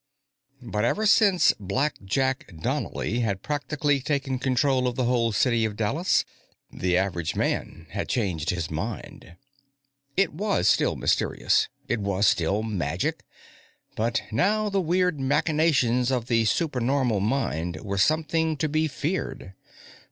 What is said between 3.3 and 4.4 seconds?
practically taken